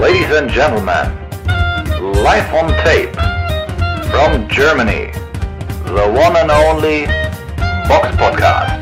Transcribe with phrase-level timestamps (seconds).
[0.00, 1.10] Ladies and gentlemen,
[2.22, 3.12] live on tape
[4.12, 5.10] from Germany,
[5.86, 7.06] the one and only
[7.88, 8.80] Box Podcast.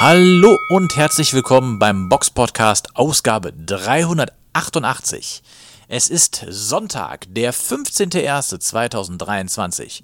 [0.00, 5.44] Hallo und herzlich willkommen beim Box Podcast Ausgabe 388.
[5.86, 10.02] Es ist Sonntag, der 15.01.2023.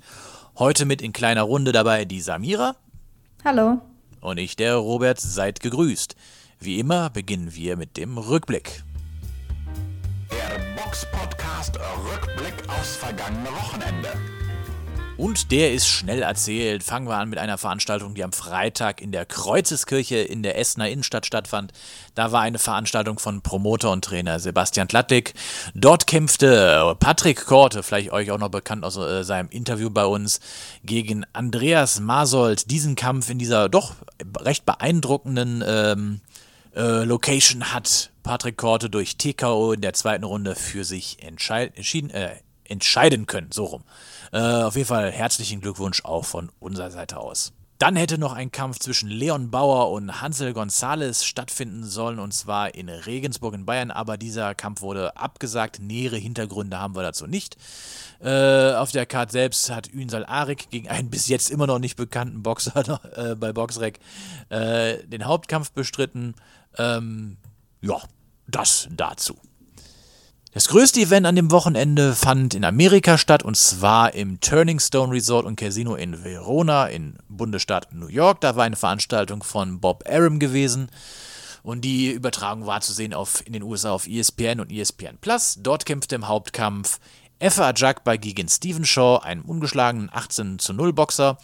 [0.61, 2.77] Heute mit in kleiner Runde dabei die Samira.
[3.45, 3.80] Hallo.
[4.21, 6.14] Und ich, der Robert, seid gegrüßt.
[6.58, 8.82] Wie immer beginnen wir mit dem Rückblick.
[10.31, 14.39] Der Box Podcast Rückblick aufs vergangene Wochenende.
[15.20, 16.82] Und der ist schnell erzählt.
[16.82, 20.88] Fangen wir an mit einer Veranstaltung, die am Freitag in der Kreuzeskirche in der Essener
[20.88, 21.74] Innenstadt stattfand.
[22.14, 25.34] Da war eine Veranstaltung von Promoter und Trainer Sebastian Tlattik.
[25.74, 30.40] Dort kämpfte Patrick Korte, vielleicht euch auch noch bekannt aus äh, seinem Interview bei uns,
[30.84, 32.70] gegen Andreas Masold.
[32.70, 33.96] Diesen Kampf in dieser doch
[34.38, 36.20] recht beeindruckenden ähm,
[36.74, 42.36] äh, Location hat Patrick Korte durch TKO in der zweiten Runde für sich entschieden, äh,
[42.70, 43.50] entscheiden können.
[43.52, 43.84] So rum.
[44.32, 47.52] Äh, auf jeden Fall herzlichen Glückwunsch auch von unserer Seite aus.
[47.80, 52.74] Dann hätte noch ein Kampf zwischen Leon Bauer und Hansel Gonzales stattfinden sollen, und zwar
[52.74, 55.80] in Regensburg in Bayern, aber dieser Kampf wurde abgesagt.
[55.80, 57.56] Nähere Hintergründe haben wir dazu nicht.
[58.22, 61.96] Äh, auf der Karte selbst hat Ünsal Arik gegen einen bis jetzt immer noch nicht
[61.96, 63.98] bekannten Boxer äh, bei Boxrec
[64.50, 66.34] äh, den Hauptkampf bestritten.
[66.77, 67.38] Ähm,
[67.80, 68.02] ja,
[68.46, 69.38] das dazu.
[70.52, 75.12] Das größte Event an dem Wochenende fand in Amerika statt und zwar im Turning Stone
[75.12, 78.40] Resort und Casino in Verona in Bundesstaat New York.
[78.40, 80.90] Da war eine Veranstaltung von Bob Arum gewesen
[81.62, 85.58] und die Übertragung war zu sehen auf, in den USA auf ESPN und ESPN Plus.
[85.60, 86.98] Dort kämpfte im Hauptkampf
[87.38, 91.38] Effa Ajagba gegen Steven Shaw, einem ungeschlagenen 18 zu 0 Boxer,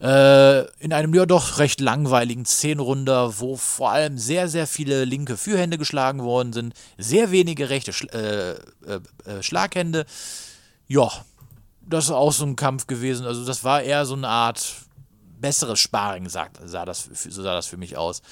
[0.00, 5.36] äh, in einem ja doch recht langweiligen Zehnrunder, wo vor allem sehr, sehr viele linke
[5.36, 8.56] Führhände geschlagen worden sind, sehr wenige rechte Sch äh, äh,
[9.26, 10.06] äh, Schlaghände.
[10.88, 11.10] Ja,
[11.82, 13.26] das ist auch so ein Kampf gewesen.
[13.26, 14.74] Also das war eher so eine Art
[15.40, 18.22] besseres Sparring, sagt, sah das, so sah das für mich aus.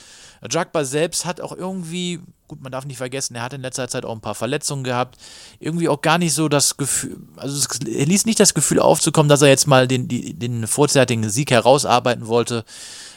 [0.48, 4.04] Jagba selbst hat auch irgendwie, gut, man darf nicht vergessen, er hat in letzter Zeit
[4.04, 5.19] auch ein paar Verletzungen gehabt,
[5.58, 9.42] irgendwie auch gar nicht so das Gefühl, also er ließ nicht das Gefühl aufzukommen, dass
[9.42, 12.64] er jetzt mal den, die, den vorzeitigen Sieg herausarbeiten wollte.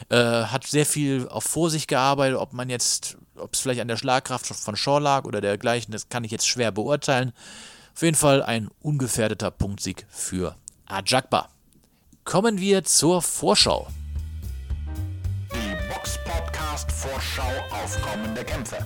[0.09, 3.97] Äh, hat sehr viel auf Vorsicht gearbeitet, ob man jetzt, ob es vielleicht an der
[3.97, 7.33] Schlagkraft von Shaw lag oder dergleichen, das kann ich jetzt schwer beurteilen.
[7.93, 11.49] Auf jeden Fall ein ungefährdeter Punktsieg für Ajakba.
[12.23, 13.87] Kommen wir zur Vorschau.
[15.53, 18.77] Die Box Podcast Vorschau auf kommende Kämpfe.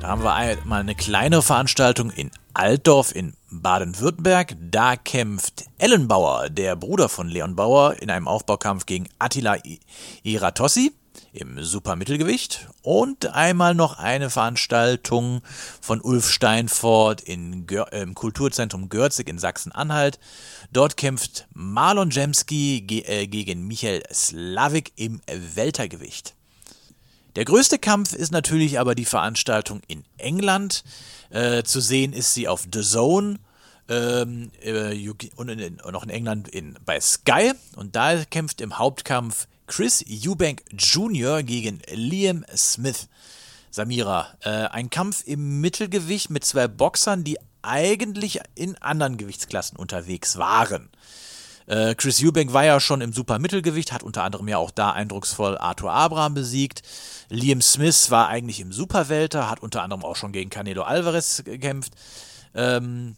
[0.00, 4.56] Da haben wir mal eine kleine Veranstaltung in Altdorf in Baden-Württemberg.
[4.60, 9.56] Da kämpft Ellen Bauer, der Bruder von Leon Bauer, in einem Aufbaukampf gegen Attila
[10.22, 10.92] Iratossi
[11.32, 15.40] im Supermittelgewicht und einmal noch eine Veranstaltung
[15.80, 20.18] von Ulf Steinfort in Gör im Kulturzentrum Görzig in Sachsen-Anhalt.
[20.72, 26.34] Dort kämpft Marlon Jemski ge äh, gegen Michael Slavik im Weltergewicht.
[27.36, 30.84] Der größte Kampf ist natürlich aber die Veranstaltung in England.
[31.30, 33.38] Äh, zu sehen ist sie auf The Zone
[33.88, 37.52] ähm, äh, und in, noch in England in, bei Sky.
[37.76, 41.42] Und da kämpft im Hauptkampf Chris Eubank Jr.
[41.42, 43.08] gegen Liam Smith.
[43.70, 50.36] Samira, äh, ein Kampf im Mittelgewicht mit zwei Boxern, die eigentlich in anderen Gewichtsklassen unterwegs
[50.36, 50.90] waren.
[51.64, 55.56] Äh, Chris Eubank war ja schon im Supermittelgewicht, hat unter anderem ja auch da eindrucksvoll
[55.56, 56.82] Arthur Abraham besiegt.
[57.30, 61.94] Liam Smith war eigentlich im Superwelter, hat unter anderem auch schon gegen Canelo Alvarez gekämpft.
[62.54, 63.16] Ähm,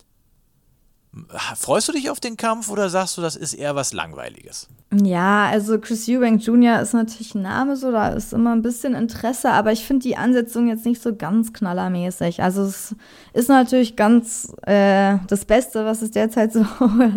[1.54, 4.68] freust du dich auf den Kampf oder sagst du, das ist eher was Langweiliges?
[4.92, 6.80] Ja, also Chris Eubank Jr.
[6.80, 10.16] ist natürlich ein Name, so da ist immer ein bisschen Interesse, aber ich finde die
[10.16, 12.42] Ansetzung jetzt nicht so ganz knallermäßig.
[12.42, 12.94] Also es
[13.32, 16.64] ist natürlich ganz äh, das Beste, was es derzeit so,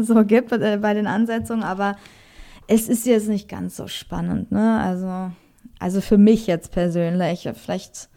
[0.01, 1.95] so gibt äh, bei den Ansetzungen, aber
[2.67, 4.79] es ist jetzt nicht ganz so spannend, ne?
[4.79, 5.31] Also,
[5.79, 7.49] also für mich jetzt persönlich.
[7.53, 8.09] Vielleicht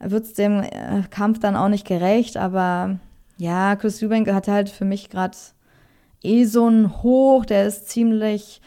[0.00, 2.98] wird es dem äh, Kampf dann auch nicht gerecht, aber
[3.38, 5.36] ja, Chris Eubank hat halt für mich gerade
[6.22, 8.60] eh so einen Hoch, der ist ziemlich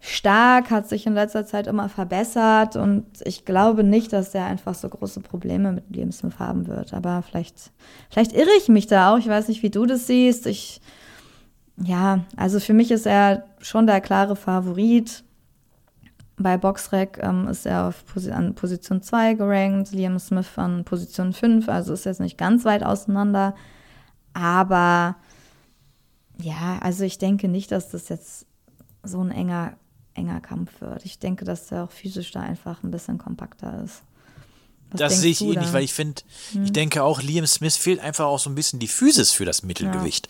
[0.00, 4.74] stark, hat sich in letzter Zeit immer verbessert und ich glaube nicht, dass der einfach
[4.74, 6.92] so große Probleme mit Liam Smith haben wird.
[6.92, 7.72] Aber vielleicht,
[8.10, 9.18] vielleicht irre ich mich da auch.
[9.18, 10.46] Ich weiß nicht, wie du das siehst.
[10.46, 10.80] Ich,
[11.82, 15.24] ja, also für mich ist er schon der klare Favorit.
[16.36, 21.32] Bei Boxrec ähm, ist er auf Posi an Position 2 gerankt, Liam Smith an Position
[21.32, 23.54] 5, also ist jetzt nicht ganz weit auseinander.
[24.36, 25.16] Aber
[26.38, 28.44] ja, also ich denke nicht, dass das jetzt
[29.02, 29.76] so ein enger
[30.12, 31.04] enger Kampf wird.
[31.04, 34.02] Ich denke, dass der auch physisch da einfach ein bisschen kompakter ist.
[34.90, 35.72] Was das sehe ich ähnlich, da?
[35.72, 36.22] weil ich finde,
[36.64, 39.62] ich denke auch, Liam Smith fehlt einfach auch so ein bisschen die Physis für das
[39.62, 40.28] Mittelgewicht.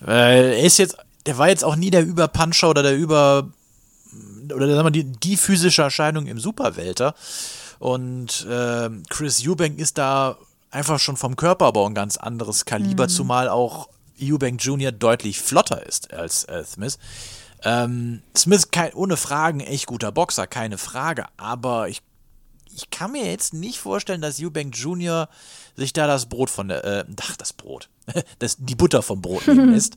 [0.00, 3.48] Weil er ist jetzt, der war jetzt auch nie der Überpuncher oder der Über,
[4.52, 7.14] oder sagen wir die, die physische Erscheinung im Superwelter.
[7.78, 10.38] Und ähm, Chris Eubank ist da
[10.74, 13.88] einfach schon vom Körperbau ein ganz anderes Kaliber, zumal auch
[14.20, 14.92] Eubank Jr.
[14.92, 16.98] deutlich flotter ist als äh, Smith.
[17.62, 22.02] Ähm, Smith kein, ohne Fragen echt guter Boxer, keine Frage, aber ich
[22.76, 25.28] ich kann mir jetzt nicht vorstellen, dass Eubank Jr.
[25.76, 27.88] sich da das Brot von der, äh, ach, das Brot,
[28.40, 29.96] das, die Butter vom Brot nehmen lässt.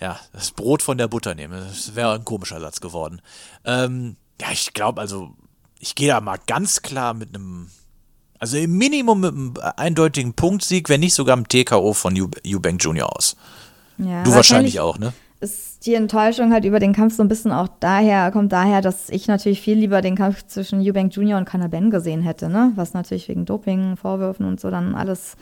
[0.00, 1.64] Ja, das Brot von der Butter nehmen.
[1.66, 3.20] Das wäre ein komischer Satz geworden.
[3.64, 5.34] Ähm, ja, ich glaube, also,
[5.78, 7.70] ich gehe da mal ganz klar mit einem,
[8.44, 12.84] also im Minimum mit einem eindeutigen Punktsieg, wenn nicht sogar mit TKO von Eu- Eubank
[12.84, 13.14] Jr.
[13.16, 13.36] aus.
[13.96, 15.14] Ja, Du wahrscheinlich auch, ne?
[15.40, 19.08] Ist die Enttäuschung halt über den Kampf so ein bisschen auch daher, kommt daher, dass
[19.08, 21.38] ich natürlich viel lieber den Kampf zwischen Eubank Jr.
[21.38, 22.72] und Conor Ben gesehen hätte, ne?
[22.76, 25.36] Was natürlich wegen Doping, Vorwürfen und so dann alles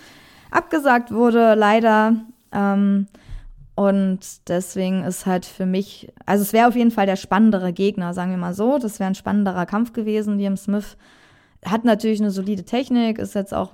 [0.53, 2.15] abgesagt wurde, leider.
[2.53, 3.09] Ähm,
[3.75, 8.15] und deswegen ist halt für mich, also es wäre auf jeden Fall der spannendere Gegner,
[8.15, 8.79] sagen wir mal so.
[8.79, 10.39] Das wäre ein spannenderer Kampf gewesen.
[10.39, 10.97] Liam Smith
[11.65, 13.73] hat natürlich eine solide Technik, ist jetzt auch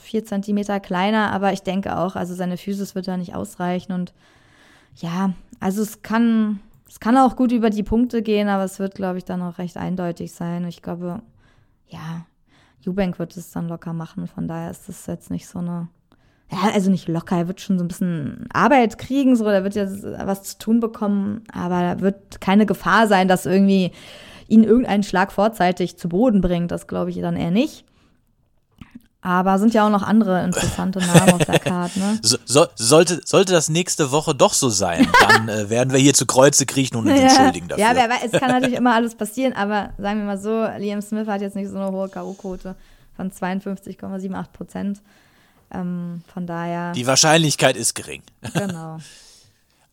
[0.00, 4.12] vier Zentimeter kleiner, aber ich denke auch, also seine Physis wird da nicht ausreichen und
[4.96, 8.94] ja, also es kann, es kann auch gut über die Punkte gehen, aber es wird,
[8.94, 10.66] glaube ich, dann auch recht eindeutig sein.
[10.66, 11.22] Ich glaube,
[11.88, 12.26] ja,
[12.86, 15.88] Eubank wird es dann locker machen, von daher ist das jetzt nicht so eine,
[16.50, 19.76] ja, also nicht locker, er wird schon so ein bisschen Arbeit kriegen, so, er wird
[19.76, 23.92] jetzt was zu tun bekommen, aber da wird keine Gefahr sein, dass irgendwie
[24.52, 27.84] ihn irgendein Schlag vorzeitig zu Boden bringt, das glaube ich dann eher nicht.
[29.24, 32.18] Aber sind ja auch noch andere interessante Namen auf der Karte, ne?
[32.22, 36.12] So, so, sollte, sollte das nächste Woche doch so sein, dann äh, werden wir hier
[36.12, 37.84] zu Kreuze kriechen und uns entschuldigen dafür.
[37.84, 41.00] Ja, wer weiß, es kann natürlich immer alles passieren, aber sagen wir mal so, Liam
[41.00, 42.74] Smith hat jetzt nicht so eine hohe K.O.-Quote
[43.16, 45.00] von 52,78 Prozent.
[45.72, 48.22] Ähm, von daher, Die Wahrscheinlichkeit ist gering.
[48.52, 48.98] genau.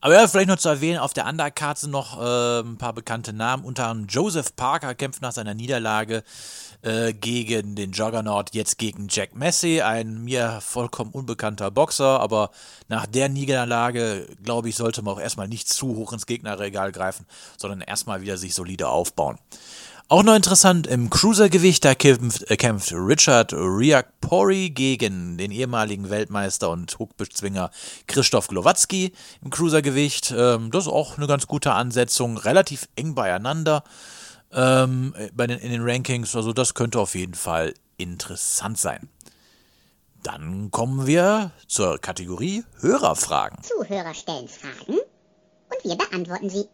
[0.02, 3.34] Aber ja, vielleicht noch zu erwähnen, auf der Undercard sind noch äh, ein paar bekannte
[3.34, 3.66] Namen.
[3.66, 6.24] Unter anderem Joseph Parker kämpft nach seiner Niederlage
[6.82, 12.20] äh, gegen den Juggernaut, jetzt gegen Jack Massey, ein mir vollkommen unbekannter Boxer.
[12.20, 12.52] Aber
[12.88, 17.26] nach der Niederlage, glaube ich, sollte man auch erstmal nicht zu hoch ins Gegnerregal greifen,
[17.58, 19.38] sondern erstmal wieder sich solide aufbauen.
[20.12, 26.72] Auch noch interessant, im Cruisergewicht, da kämpft, äh, kämpft Richard Riakpori gegen den ehemaligen Weltmeister
[26.72, 27.70] und Hookbezwinger
[28.08, 30.34] Christoph Glowatzki im Cruisergewicht.
[30.36, 33.84] Ähm, das ist auch eine ganz gute Ansetzung, relativ eng beieinander
[34.54, 36.36] ähm, bei den, in den Rankings.
[36.36, 39.10] Also das könnte auf jeden Fall interessant sein.
[40.24, 43.64] Dann kommen wir zur Kategorie Hörerfragen.
[43.64, 45.00] Zuhörer stellen Fragen
[45.70, 46.66] und wir beantworten sie.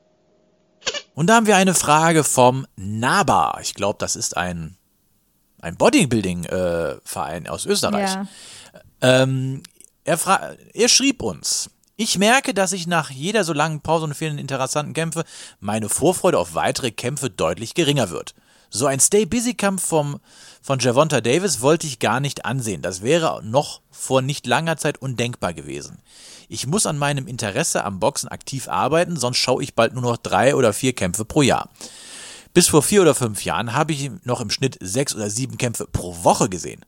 [1.15, 3.59] Und da haben wir eine Frage vom Naba.
[3.61, 4.77] Ich glaube, das ist ein,
[5.61, 8.13] ein Bodybuilding-Verein aus Österreich.
[8.13, 8.27] Ja.
[9.01, 9.63] Ähm,
[10.03, 10.19] er,
[10.73, 14.93] er schrieb uns, ich merke, dass ich nach jeder so langen Pause und vielen interessanten
[14.93, 15.23] Kämpfe
[15.59, 18.35] meine Vorfreude auf weitere Kämpfe deutlich geringer wird.
[18.69, 20.19] So ein Stay-Busy-Kampf vom,
[20.61, 22.81] von Javonta Davis wollte ich gar nicht ansehen.
[22.81, 25.99] Das wäre noch vor nicht langer Zeit undenkbar gewesen.
[26.49, 30.17] Ich muss an meinem Interesse am Boxen aktiv arbeiten, sonst schaue ich bald nur noch
[30.17, 31.69] drei oder vier Kämpfe pro Jahr.
[32.53, 35.87] Bis vor vier oder fünf Jahren habe ich noch im Schnitt sechs oder sieben Kämpfe
[35.87, 36.85] pro Woche gesehen.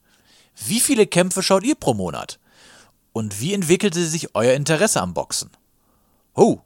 [0.65, 2.39] Wie viele Kämpfe schaut ihr pro Monat?
[3.17, 5.49] Und wie entwickelte sich euer Interesse am Boxen?
[6.35, 6.59] Oh.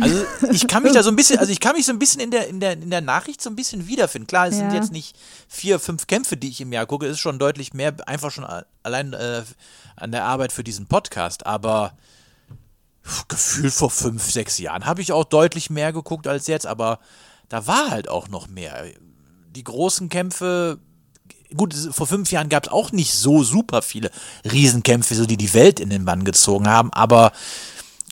[0.00, 2.20] Also ich kann mich da so ein bisschen, also ich kann mich so ein bisschen
[2.20, 4.26] in der, in der, in der Nachricht so ein bisschen wiederfinden.
[4.26, 4.74] Klar, es sind Ja.
[4.74, 5.16] jetzt nicht
[5.46, 8.44] vier, fünf Kämpfe, die ich im Jahr gucke, es ist schon deutlich mehr, einfach schon
[8.82, 9.44] allein äh,
[9.94, 11.92] an der Arbeit für diesen Podcast, aber
[13.28, 16.98] gefühlt vor fünf, sechs Jahren habe ich auch deutlich mehr geguckt als jetzt, aber
[17.48, 18.86] da war halt auch noch mehr.
[19.54, 20.78] Die großen Kämpfe,
[21.56, 24.10] gut, vor fünf Jahren gab es auch nicht so super viele
[24.44, 27.32] Riesenkämpfe, so die die Welt in den Bann gezogen haben, aber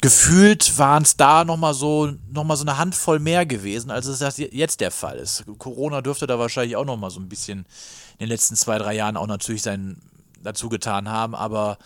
[0.00, 4.80] gefühlt waren es da nochmal so, noch so eine Handvoll mehr gewesen, als es jetzt
[4.80, 5.44] der Fall ist.
[5.58, 7.60] Corona dürfte da wahrscheinlich auch nochmal so ein bisschen
[8.18, 10.00] in den letzten zwei, drei Jahren auch natürlich sein
[10.42, 11.78] dazu getan haben, aber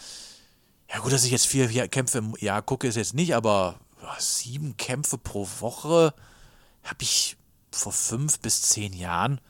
[0.93, 4.15] ja gut, dass ich jetzt vier Kämpfe im Jahr gucke, ist jetzt nicht, aber ja,
[4.19, 6.15] sieben Kämpfe pro Woche
[6.85, 7.37] habe ich
[7.73, 9.41] vor fünf bis zehn Jahren,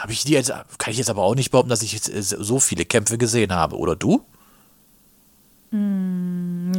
[0.00, 2.22] habe ich die jetzt, kann ich jetzt aber auch nicht behaupten, dass ich jetzt äh,
[2.22, 4.22] so viele Kämpfe gesehen habe, oder du?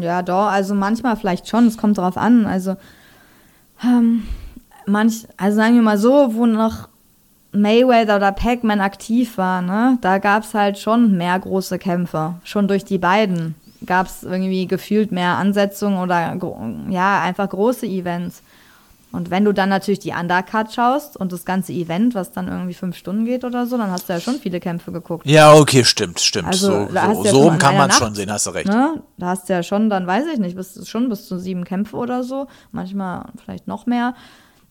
[0.02, 2.46] Ja, doch, also manchmal vielleicht schon, es kommt drauf an.
[2.46, 2.76] Also,
[3.84, 4.24] ähm,
[4.86, 6.90] manch, also sagen wir mal so, wo noch
[7.54, 12.36] Mayweather oder Pac-Man aktiv war, ne, da gab es halt schon mehr große Kämpfe.
[12.44, 16.38] Schon durch die beiden gab es irgendwie gefühlt mehr Ansetzungen oder
[16.90, 18.42] ja, einfach große Events.
[19.12, 22.74] Und wenn du dann natürlich die Undercard schaust und das ganze Event, was dann irgendwie
[22.74, 25.26] fünf Stunden geht oder so, dann hast du ja schon viele Kämpfe geguckt.
[25.26, 26.48] Ja, okay, stimmt, stimmt.
[26.48, 28.68] Also, so ja so rum kann man einer schon sehen, hast du recht.
[28.68, 29.02] Ne?
[29.18, 31.98] Da hast du ja schon, dann weiß ich nicht, bis, schon bis zu sieben Kämpfe
[31.98, 34.16] oder so, manchmal vielleicht noch mehr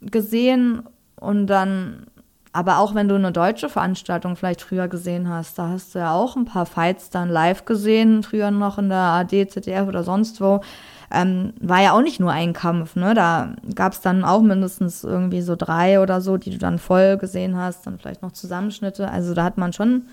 [0.01, 0.85] gesehen.
[1.17, 2.07] Und dann,
[2.53, 6.15] aber auch wenn du eine deutsche Veranstaltung vielleicht früher gesehen hast, da hast du ja
[6.15, 10.41] auch ein paar Fights dann live gesehen, früher noch in der AD, ZDF oder sonst
[10.41, 10.63] wo.
[11.13, 13.15] Ähm, war ja auch nicht nur ein Kampf, ne?
[13.15, 17.17] Da gab es dann auch mindestens irgendwie so drei oder so, die du dann voll
[17.19, 19.11] gesehen hast, dann vielleicht noch Zusammenschnitte.
[19.11, 20.05] Also da hat man schon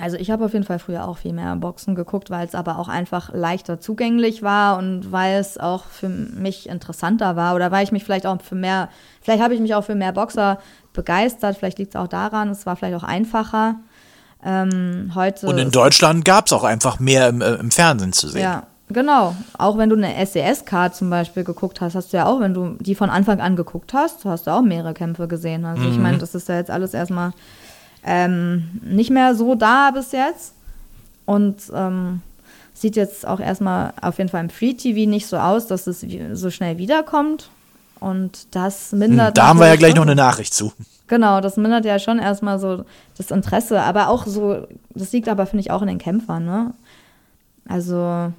[0.00, 2.78] also ich habe auf jeden Fall früher auch viel mehr Boxen geguckt, weil es aber
[2.78, 7.84] auch einfach leichter zugänglich war und weil es auch für mich interessanter war oder weil
[7.84, 8.88] ich mich vielleicht auch für mehr,
[9.20, 10.58] vielleicht habe ich mich auch für mehr Boxer
[10.92, 13.76] begeistert, vielleicht liegt es auch daran, es war vielleicht auch einfacher.
[14.44, 18.28] Ähm, heute Und in Deutschland gab es auch einfach mehr im, äh, im Fernsehen zu
[18.28, 18.42] sehen.
[18.42, 19.34] ja, genau.
[19.58, 22.76] Auch wenn du eine SES-Card zum Beispiel geguckt hast, hast du ja auch, wenn du
[22.80, 25.64] die von Anfang an geguckt hast, hast du auch mehrere Kämpfe gesehen.
[25.64, 27.32] Also ich meine, das ist ja jetzt alles erstmal
[28.04, 30.54] ähm, nicht mehr so da bis jetzt.
[31.24, 32.20] Und ähm,
[32.74, 36.04] sieht jetzt auch erstmal auf jeden Fall im Free TV nicht so aus, dass es
[36.32, 37.50] so schnell wiederkommt.
[38.00, 39.38] Und das mindert.
[39.38, 40.72] Da haben wir ja gleich noch eine Nachricht zu.
[41.06, 42.84] Genau, das mindert ja schon erstmal so
[43.16, 46.72] das Interesse, aber auch so, das liegt aber, finde ich, auch in den Kämpfern, ne?
[47.68, 48.32] Also,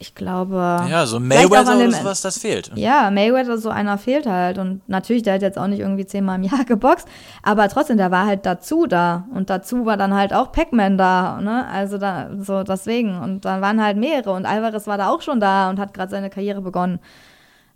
[0.00, 0.56] ich glaube.
[0.88, 2.70] Ja, so Mayweather dem- oder sowas, das fehlt.
[2.76, 4.58] Ja, Mayweather, so einer fehlt halt.
[4.58, 7.08] Und natürlich, der hat jetzt auch nicht irgendwie zehnmal im Jahr geboxt,
[7.42, 9.24] aber trotzdem, der war halt dazu da.
[9.34, 11.66] Und dazu war dann halt auch Pac-Man da, ne?
[11.66, 13.18] Also da, so deswegen.
[13.18, 14.32] Und dann waren halt mehrere.
[14.32, 17.00] Und Alvarez war da auch schon da und hat gerade seine Karriere begonnen.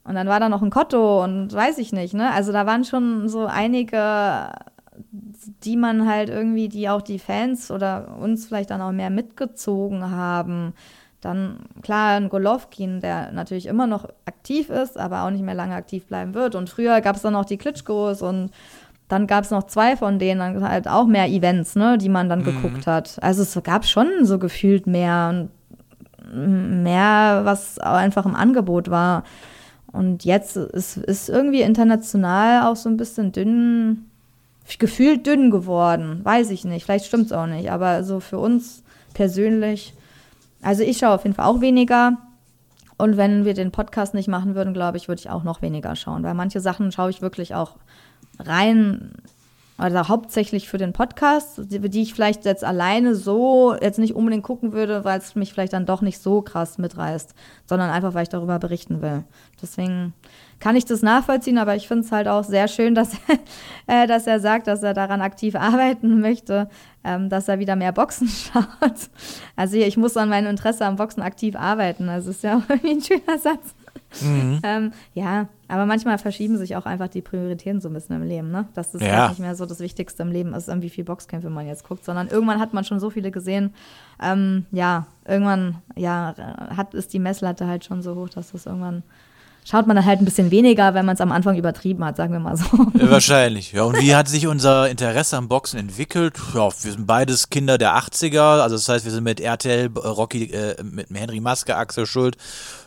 [0.04, 2.32] Und dann war da noch ein Kotto und weiß ich nicht, ne?
[2.32, 4.48] Also da waren schon so einige,
[5.64, 10.10] die man halt irgendwie, die auch die Fans oder uns vielleicht dann auch mehr mitgezogen
[10.10, 10.74] haben.
[11.22, 15.74] Dann, klar, ein Golovkin, der natürlich immer noch aktiv ist, aber auch nicht mehr lange
[15.74, 16.54] aktiv bleiben wird.
[16.54, 18.50] Und früher gab es dann noch die Klitschkos und
[19.08, 22.28] dann gab es noch zwei von denen, dann halt auch mehr Events, ne, die man
[22.28, 23.18] dann geguckt hat.
[23.20, 25.48] Also es gab schon so gefühlt mehr
[26.32, 29.24] und mehr, was auch einfach im Angebot war.
[29.92, 34.06] Und jetzt ist, ist irgendwie international auch so ein bisschen dünn,
[34.78, 36.20] gefühlt dünn geworden.
[36.24, 39.94] Weiß ich nicht, vielleicht stimmt es auch nicht, aber so für uns persönlich,
[40.62, 42.19] also ich schaue auf jeden Fall auch weniger.
[42.97, 45.97] Und wenn wir den Podcast nicht machen würden, glaube ich, würde ich auch noch weniger
[45.97, 47.76] schauen, weil manche Sachen schaue ich wirklich auch
[48.38, 49.12] rein,
[49.76, 54.73] also hauptsächlich für den Podcast, die, ich vielleicht jetzt alleine so jetzt nicht unbedingt gucken
[54.73, 57.35] würde, weil es mich vielleicht dann doch nicht so krass mitreißt,
[57.66, 59.25] sondern einfach, weil ich darüber berichten will.
[59.61, 60.12] Deswegen
[60.62, 63.14] kann ich das nachvollziehen, aber ich finde es halt auch sehr schön, dass,
[63.88, 66.69] äh, dass er sagt, dass er daran aktiv arbeiten möchte,
[67.02, 69.11] ähm, dass er wieder mehr Boxen schaut.
[69.57, 72.09] Also ich muss an meinem Interesse am Boxen aktiv arbeiten.
[72.09, 73.75] Also ist ja auch irgendwie ein schöner Satz.
[74.62, 78.50] Ähm, ja, aber manchmal verschieben sich auch einfach die Prioritäten so ein bisschen im Leben,
[78.50, 78.66] ne?
[78.75, 79.23] Dass das Ja.
[79.23, 82.04] halt nicht mehr so das Wichtigste im Leben ist, wie viele Boxkämpfe man jetzt guckt,
[82.04, 83.73] sondern irgendwann hat man schon so viele gesehen.
[84.23, 86.35] Ähm, ja, irgendwann, ja,
[86.76, 89.02] hat, ist die Messlatte halt schon so hoch, dass das irgendwann
[89.64, 92.33] schaut man dann halt ein bisschen weniger, wenn man es am Anfang übertrieben hat, sagen
[92.33, 92.66] wir mal so.
[92.95, 93.73] Ja, wahrscheinlich.
[93.73, 96.37] Ja, und wie hat sich unser Interesse am Boxen entwickelt?
[96.54, 99.99] Ja, wir sind beides Kinder der 80er, also das heißt, wir sind mit RTL, äh,
[99.99, 102.37] Rocky, äh, mit Henry Maske, Axel Schuld,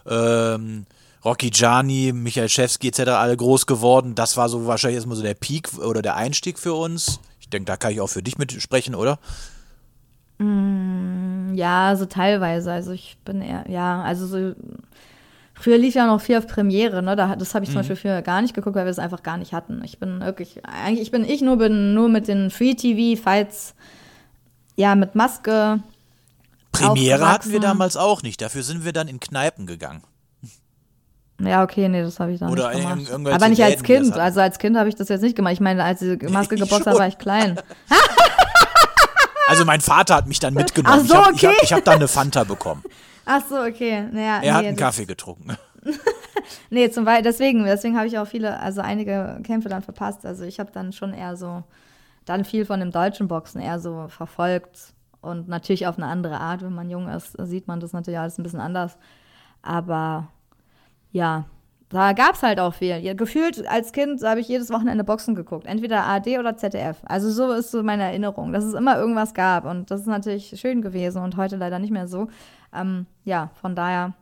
[0.07, 0.85] ähm,
[1.23, 2.99] Rocky Gianni, Michael Schewski etc.
[3.11, 4.13] alle groß geworden.
[4.13, 7.19] Das war so wahrscheinlich erstmal so der Peak oder der Einstieg für uns.
[7.39, 9.17] Ich denke, da kann ich auch für dich mitsprechen, oder?
[10.37, 12.71] Ja, so teilweise.
[12.71, 14.53] Also ich bin eher, ja, also so.
[15.57, 17.15] Früher lief ja noch viel auf Premiere, ne?
[17.15, 19.37] Da, das habe ich zum Beispiel früher gar nicht geguckt, weil wir das einfach gar
[19.37, 19.81] nicht hatten.
[19.83, 23.73] Ich bin wirklich, eigentlich, ich bin ich nur bin nur mit den Free-TV-Fights,
[24.75, 25.79] ja, mit Maske.
[26.71, 28.41] Premiere hatten wir damals auch nicht.
[28.41, 30.03] Dafür sind wir dann in Kneipen gegangen.
[31.41, 33.09] Ja, okay, nee, das habe ich dann Oder nicht in- gemacht.
[33.09, 34.13] irgendwelche Aber nicht als Kind.
[34.17, 35.53] Also als Kind habe ich das jetzt nicht gemacht.
[35.53, 37.59] Ich meine, als die Maske geboxt hat, war ich klein.
[39.47, 41.01] Also mein Vater hat mich dann mitgenommen.
[41.03, 41.75] Ach so, ich habe hab, okay.
[41.75, 42.83] hab da eine Fanta bekommen.
[43.25, 44.07] Ach so, okay.
[44.11, 45.57] Naja, Er nee, hat einen Kaffee getrunken.
[46.69, 50.25] Nee, zum Beispiel, deswegen, deswegen habe ich auch viele, also einige Kämpfe dann verpasst.
[50.25, 51.63] Also ich habe dann schon eher so,
[52.25, 54.93] dann viel von dem deutschen Boxen eher so verfolgt.
[55.21, 58.37] Und natürlich auf eine andere Art, wenn man jung ist, sieht man das natürlich alles
[58.37, 58.97] ein bisschen anders.
[59.63, 60.27] Aber
[61.11, 61.45] ja,
[61.89, 63.15] da gab es halt auch viel.
[63.15, 65.65] Gefühlt als Kind habe ich jedes Wochenende Boxen geguckt.
[65.65, 66.97] Entweder ARD oder ZDF.
[67.05, 69.65] Also so ist so meine Erinnerung, dass es immer irgendwas gab.
[69.65, 72.27] Und das ist natürlich schön gewesen und heute leider nicht mehr so.
[72.75, 74.13] Ähm, ja, von daher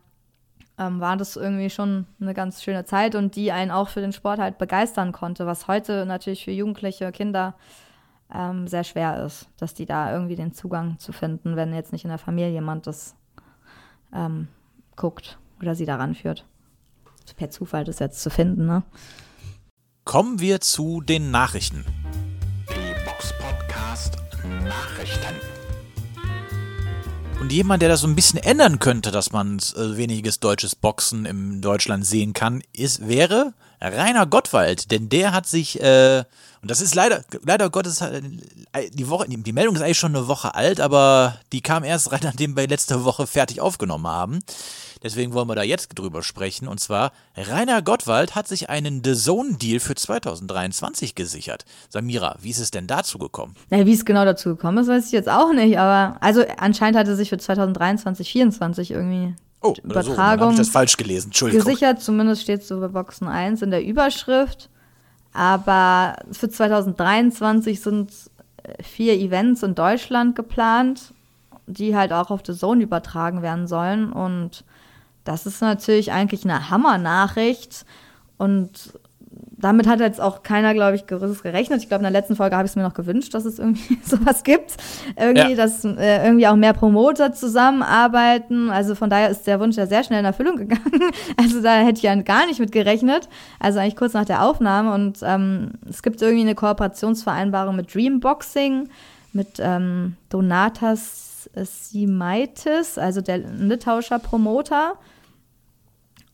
[0.77, 4.13] ähm, war das irgendwie schon eine ganz schöne Zeit und die einen auch für den
[4.13, 7.55] Sport halt begeistern konnte, was heute natürlich für jugendliche Kinder
[8.33, 12.05] ähm, sehr schwer ist, dass die da irgendwie den Zugang zu finden, wenn jetzt nicht
[12.05, 13.15] in der Familie jemand das
[14.13, 14.47] ähm,
[14.95, 16.45] guckt oder sie daran führt.
[17.37, 18.83] per Zufall das jetzt zu finden, ne?
[20.05, 21.85] Kommen wir zu den Nachrichten.
[22.69, 25.62] Die Box Podcast Nachrichten.
[27.43, 31.25] Und jemand, der das so ein bisschen ändern könnte, dass man äh, weniges deutsches Boxen
[31.25, 34.91] in Deutschland sehen kann, ist, wäre Rainer Gottwald.
[34.91, 36.23] Denn der hat sich, äh,
[36.61, 38.21] und das ist leider, leider Gottes, äh,
[38.93, 42.21] die, Woche, die Meldung ist eigentlich schon eine Woche alt, aber die kam erst rein,
[42.23, 44.39] nachdem wir letzte Woche fertig aufgenommen haben.
[45.03, 46.67] Deswegen wollen wir da jetzt drüber sprechen.
[46.67, 51.65] Und zwar, Rainer Gottwald hat sich einen The Zone-Deal für 2023 gesichert.
[51.89, 53.55] Samira, wie ist es denn dazu gekommen?
[53.69, 55.77] Ja, wie es genau dazu gekommen ist, weiß ich jetzt auch nicht.
[55.77, 60.69] Aber also anscheinend hat er sich für 2023, 2024 irgendwie Oh, oder so, ich das
[60.69, 61.27] falsch gelesen.
[61.27, 61.65] Entschuldigung.
[61.65, 62.01] gesichert.
[62.01, 64.69] Zumindest steht es so bei Boxen 1 in der Überschrift.
[65.31, 68.11] Aber für 2023 sind
[68.63, 71.13] äh, vier Events in Deutschland geplant,
[71.65, 74.11] die halt auch auf The Zone übertragen werden sollen.
[74.11, 74.65] Und
[75.23, 77.85] das ist natürlich eigentlich eine Hammer-Nachricht.
[78.37, 78.93] Und
[79.63, 81.81] damit hat jetzt auch keiner, glaube ich, gerechnet.
[81.81, 83.97] Ich glaube, in der letzten Folge habe ich es mir noch gewünscht, dass es irgendwie
[84.05, 84.75] sowas gibt.
[85.17, 85.55] Irgendwie, ja.
[85.55, 88.69] dass äh, irgendwie auch mehr Promoter zusammenarbeiten.
[88.69, 90.81] Also von daher ist der Wunsch ja sehr schnell in Erfüllung gegangen.
[91.37, 93.29] Also da hätte ich ja gar nicht mit gerechnet.
[93.59, 94.93] Also eigentlich kurz nach der Aufnahme.
[94.93, 98.89] Und ähm, es gibt irgendwie eine Kooperationsvereinbarung mit Dreamboxing,
[99.31, 104.95] mit ähm, Donatas Simaitis, also der litauischer Promoter.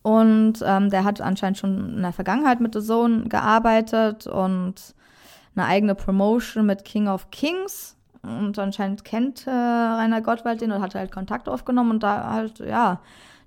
[0.01, 4.75] Und ähm, der hat anscheinend schon in der Vergangenheit mit The Zone gearbeitet und
[5.56, 7.98] eine eigene Promotion mit King of Kings.
[8.22, 12.60] Und anscheinend kennt äh, Rainer Gottwald den und hat halt Kontakt aufgenommen und da halt,
[12.60, 13.01] ja,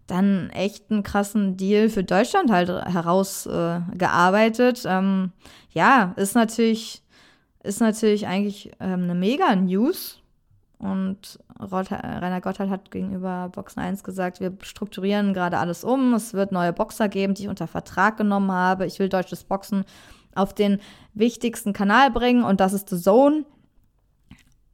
[0.06, 4.84] dann echt einen krassen Deal für Deutschland halt herausgearbeitet.
[4.84, 5.32] Äh, ähm,
[5.70, 7.02] ja, ist natürlich,
[7.62, 10.21] ist natürlich eigentlich ähm, eine mega News.
[10.82, 16.12] Und Rainer Gotthard hat gegenüber Boxen 1 gesagt, wir strukturieren gerade alles um.
[16.12, 18.84] Es wird neue Boxer geben, die ich unter Vertrag genommen habe.
[18.84, 19.84] Ich will deutsches Boxen
[20.34, 20.80] auf den
[21.14, 23.44] wichtigsten Kanal bringen und das ist The Zone.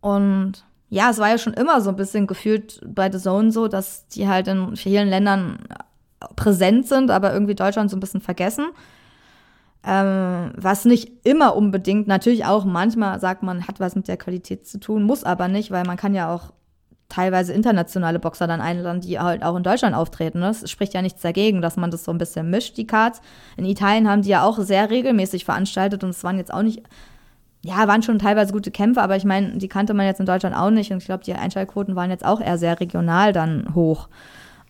[0.00, 3.68] Und ja, es war ja schon immer so ein bisschen gefühlt bei The Zone so,
[3.68, 5.58] dass die halt in vielen Ländern
[6.36, 8.68] präsent sind, aber irgendwie Deutschland so ein bisschen vergessen.
[9.84, 14.66] Ähm, was nicht immer unbedingt, natürlich auch manchmal sagt man, hat was mit der Qualität
[14.66, 16.52] zu tun, muss aber nicht, weil man kann ja auch
[17.08, 20.40] teilweise internationale Boxer dann einladen, die halt auch in Deutschland auftreten.
[20.40, 20.68] Das ne?
[20.68, 23.22] spricht ja nichts dagegen, dass man das so ein bisschen mischt, die Cards.
[23.56, 26.82] In Italien haben die ja auch sehr regelmäßig veranstaltet und es waren jetzt auch nicht,
[27.64, 30.54] ja, waren schon teilweise gute Kämpfe, aber ich meine, die kannte man jetzt in Deutschland
[30.54, 34.08] auch nicht und ich glaube, die Einschaltquoten waren jetzt auch eher sehr regional dann hoch.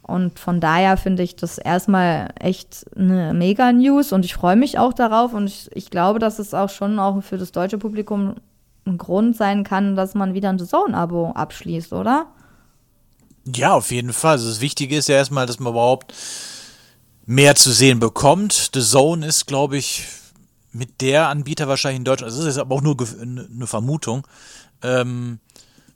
[0.08, 4.94] Und von daher finde ich das erstmal echt eine Mega-News und ich freue mich auch
[4.94, 8.36] darauf und ich, ich glaube, dass es auch schon auch für das deutsche Publikum
[8.86, 12.26] ein Grund sein kann, dass man wieder ein Zone-Abo abschließt, oder?
[13.54, 14.32] Ja, auf jeden Fall.
[14.32, 16.14] Also das Wichtige ist ja erstmal, dass man überhaupt
[17.26, 18.70] mehr zu sehen bekommt.
[18.72, 20.06] The Zone ist, glaube ich,
[20.72, 24.26] mit der Anbieter wahrscheinlich in Deutschland, also das ist aber auch nur eine Vermutung,
[24.82, 25.38] ähm,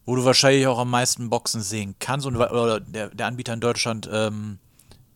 [0.04, 3.60] wo du wahrscheinlich auch am meisten Boxen sehen kannst und oder der, der Anbieter in
[3.60, 4.58] Deutschland, ähm,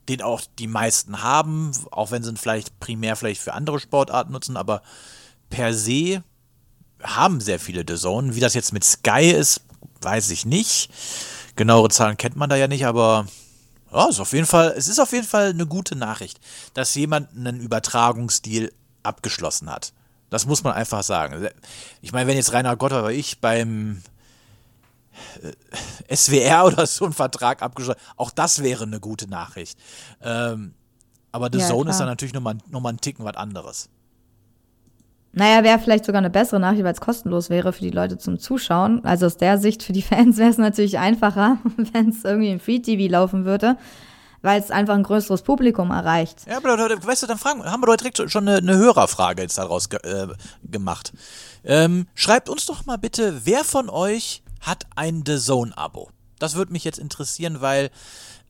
[0.09, 4.33] den auch die meisten haben, auch wenn sie ihn vielleicht primär vielleicht für andere Sportarten
[4.33, 4.83] nutzen, aber
[5.51, 6.23] per se
[7.03, 8.35] haben sehr viele The Zone.
[8.35, 9.63] Wie das jetzt mit Sky ist,
[10.01, 10.91] weiß ich nicht.
[11.57, 13.27] Genauere Zahlen kennt man da ja nicht, aber
[13.93, 16.41] ja, ist auf jeden Fall, es ist auf jeden Fall eine gute Nachricht,
[16.75, 18.73] dass jemand einen Übertragungsdeal
[19.03, 19.93] abgeschlossen hat.
[20.31, 21.49] Das muss man einfach sagen.
[22.03, 24.03] Ich meine, wenn jetzt Rainer Gott oder ich beim
[26.15, 28.01] SWR oder so einen Vertrag abgeschlossen.
[28.17, 29.79] Auch das wäre eine gute Nachricht.
[30.23, 30.75] Ähm,
[31.33, 31.91] aber The ja, Zone klar.
[31.91, 33.91] ist dann natürlich nochmal noch mal ein Ticken was anderes.
[35.39, 38.39] Naja, wäre vielleicht sogar eine bessere Nachricht, weil es kostenlos wäre für die Leute zum
[38.39, 39.05] Zuschauen.
[39.05, 41.59] Also aus der Sicht für die Fans wäre es natürlich einfacher,
[41.93, 43.77] wenn es irgendwie im Free TV laufen würde,
[44.41, 46.47] weil es einfach ein größeres Publikum erreicht.
[46.49, 49.59] Ja, aber weißt du, dann fragen, haben wir doch direkt schon eine, eine Hörerfrage jetzt
[49.59, 50.29] daraus ge äh,
[50.65, 51.13] gemacht.
[51.65, 56.11] Ähm, schreibt uns doch mal bitte, wer von euch hat ein The Zone-Abo?
[56.39, 57.91] Das würde mich jetzt interessieren, weil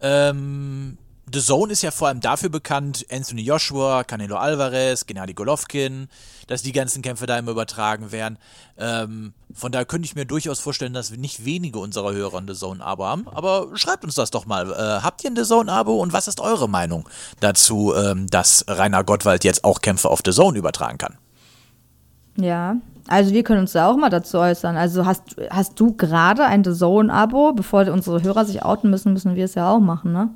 [0.01, 0.99] ähm,
[1.33, 6.09] The Zone ist ja vor allem dafür bekannt, Anthony Joshua, Canelo Alvarez, Gennady Golovkin,
[6.47, 8.39] dass die ganzen Kämpfe da immer übertragen werden.
[8.79, 12.55] Ähm, von daher könnte ich mir durchaus vorstellen, dass nicht wenige unserer Hörer ein The
[12.55, 13.27] Zone-Abo haben.
[13.29, 14.71] Aber schreibt uns das doch mal.
[14.71, 17.09] Äh, habt ihr ein The Zone-Abo und was ist eure Meinung
[17.41, 21.19] dazu, ähm, dass Rainer Gottwald jetzt auch Kämpfe auf The Zone übertragen kann?
[22.37, 22.77] Ja,
[23.09, 24.77] also wir können uns da auch mal dazu äußern.
[24.77, 27.53] Also hast, hast du gerade ein The Zone-Abo?
[27.53, 30.31] Bevor unsere Hörer sich outen müssen, müssen wir es ja auch machen, ne?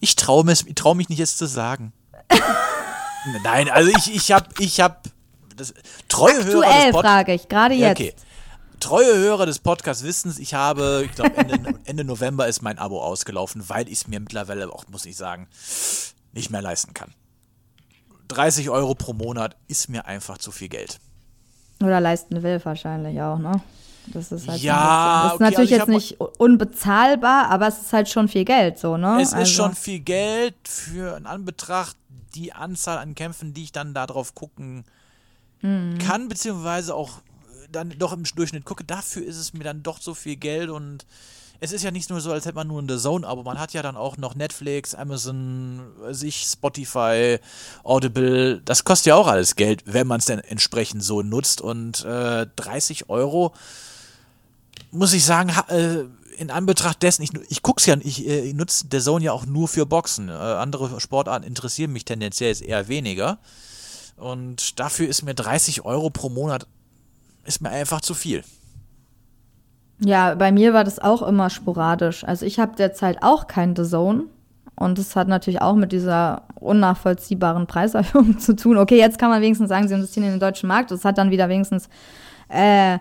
[0.00, 1.92] Ich traue mich, trau mich nicht jetzt zu sagen.
[3.44, 4.96] Nein, also ich, ich habe, ich habe
[6.08, 8.00] treue Aktuell Hörer des Pod frage ich, gerade jetzt.
[8.00, 8.14] Okay.
[8.78, 12.78] Treue Hörer des Podcasts wissen es, ich habe, ich glaube, Ende, Ende November ist mein
[12.78, 15.48] Abo ausgelaufen, weil ich es mir mittlerweile auch, muss ich sagen,
[16.32, 17.14] nicht mehr leisten kann.
[18.28, 20.98] 30 Euro pro Monat ist mir einfach zu viel Geld.
[21.82, 23.60] Oder leisten will wahrscheinlich auch, ne?
[24.08, 27.80] Das ist halt Ja, bisschen, das ist okay, natürlich also jetzt nicht unbezahlbar, aber es
[27.82, 29.16] ist halt schon viel Geld, so, ne?
[29.20, 31.96] Es ist Also- schon viel Geld für in Anbetracht
[32.34, 34.84] die Anzahl an Kämpfen, die ich dann da drauf gucken
[35.62, 35.98] Mhm.
[35.98, 37.20] kann, beziehungsweise auch
[37.72, 38.84] dann doch im Durchschnitt gucke.
[38.84, 41.04] Dafür ist es mir dann doch so viel Geld und
[41.60, 43.42] es ist ja nicht nur so, als hätte man nur ein The Zone-Abo.
[43.42, 47.38] Man hat ja dann auch noch Netflix, Amazon, sich Spotify,
[47.84, 48.60] Audible.
[48.64, 51.60] Das kostet ja auch alles Geld, wenn man es denn entsprechend so nutzt.
[51.60, 53.52] Und äh, 30 Euro
[54.90, 56.04] muss ich sagen, ha- äh,
[56.38, 59.46] in Anbetracht dessen, ich, ich guck's ja, ich, äh, ich nutze der Zone ja auch
[59.46, 60.28] nur für Boxen.
[60.28, 63.38] Äh, andere Sportarten interessieren mich tendenziell eher weniger.
[64.16, 66.66] Und dafür ist mir 30 Euro pro Monat
[67.44, 68.42] ist mir einfach zu viel.
[69.98, 72.24] Ja, bei mir war das auch immer sporadisch.
[72.24, 74.24] Also ich habe derzeit auch kein The Zone.
[74.78, 78.76] Und das hat natürlich auch mit dieser unnachvollziehbaren Preiserhöhung zu tun.
[78.76, 80.90] Okay, jetzt kann man wenigstens sagen, sie investieren in den deutschen Markt.
[80.90, 81.88] Das hat dann wieder wenigstens
[82.50, 82.98] äh,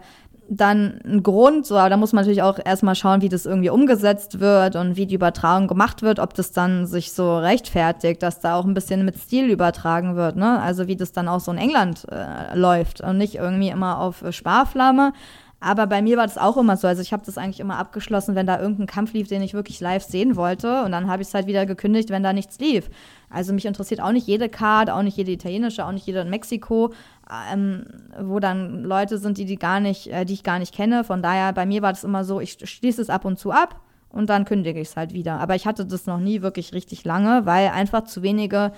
[0.48, 1.66] dann einen Grund.
[1.66, 4.96] So, aber da muss man natürlich auch erstmal schauen, wie das irgendwie umgesetzt wird und
[4.96, 8.74] wie die Übertragung gemacht wird, ob das dann sich so rechtfertigt, dass da auch ein
[8.74, 10.38] bisschen mit Stil übertragen wird.
[10.38, 10.62] Ne?
[10.62, 14.24] Also wie das dann auch so in England äh, läuft und nicht irgendwie immer auf
[14.30, 15.12] Sparflamme.
[15.66, 16.88] Aber bei mir war das auch immer so.
[16.88, 19.80] Also ich habe das eigentlich immer abgeschlossen, wenn da irgendein Kampf lief, den ich wirklich
[19.80, 20.84] live sehen wollte.
[20.84, 22.88] Und dann habe ich es halt wieder gekündigt, wenn da nichts lief.
[23.32, 26.30] Also mich interessiert auch nicht jede Card, auch nicht jede italienische, auch nicht jede in
[26.30, 26.94] Mexiko,
[27.52, 27.88] ähm,
[28.22, 31.04] wo dann Leute sind, die, die, gar nicht, äh, die ich gar nicht kenne.
[31.04, 33.82] Von daher, bei mir war das immer so, ich schließe es ab und zu ab
[34.10, 35.40] und dann kündige ich es halt wieder.
[35.40, 38.72] Aber ich hatte das noch nie wirklich richtig lange, weil einfach zu wenige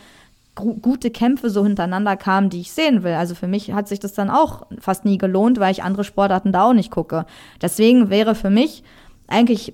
[0.58, 3.14] gute Kämpfe so hintereinander kamen, die ich sehen will.
[3.14, 6.52] Also für mich hat sich das dann auch fast nie gelohnt, weil ich andere Sportarten
[6.52, 7.26] da auch nicht gucke.
[7.62, 8.84] Deswegen wäre für mich
[9.28, 9.74] eigentlich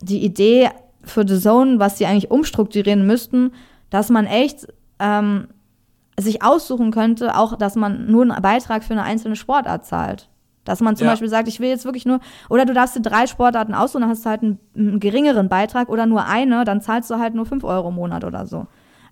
[0.00, 0.70] die Idee
[1.02, 3.52] für The Zone, was sie eigentlich umstrukturieren müssten,
[3.90, 4.66] dass man echt
[4.98, 5.48] ähm,
[6.18, 10.28] sich aussuchen könnte, auch, dass man nur einen Beitrag für eine einzelne Sportart zahlt.
[10.64, 11.12] Dass man zum Ja.
[11.12, 14.10] Beispiel sagt, ich will jetzt wirklich nur, oder du darfst dir drei Sportarten aussuchen, dann
[14.10, 17.44] hast du halt einen, einen geringeren Beitrag oder nur eine, dann zahlst du halt nur
[17.46, 18.66] fünf Euro im Monat oder so.